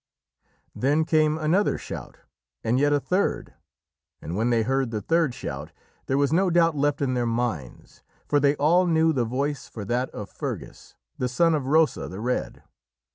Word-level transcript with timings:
Then 0.73 1.05
came 1.05 1.37
another 1.37 1.77
shout, 1.77 2.17
and 2.63 2.79
yet 2.79 2.91
a 2.91 2.99
third. 2.99 3.53
And 4.19 4.35
when 4.35 4.49
they 4.49 4.63
heard 4.63 4.89
the 4.89 4.99
third 4.99 5.35
shout, 5.35 5.71
there 6.07 6.17
was 6.17 6.33
no 6.33 6.49
doubt 6.49 6.75
left 6.75 7.03
in 7.03 7.13
their 7.13 7.27
minds, 7.27 8.01
for 8.27 8.39
they 8.39 8.55
all 8.55 8.87
knew 8.87 9.13
the 9.13 9.25
voice 9.25 9.67
for 9.67 9.85
that 9.85 10.09
of 10.09 10.27
Fergus, 10.31 10.95
the 11.19 11.29
son 11.29 11.53
of 11.53 11.67
Rossa 11.67 12.07
the 12.07 12.19
Red. 12.19 12.63